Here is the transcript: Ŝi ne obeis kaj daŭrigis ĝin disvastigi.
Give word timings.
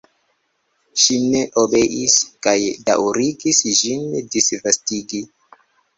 Ŝi 1.01 1.17
ne 1.33 1.41
obeis 1.63 2.15
kaj 2.47 2.55
daŭrigis 2.87 3.61
ĝin 3.81 4.09
disvastigi. 4.37 5.21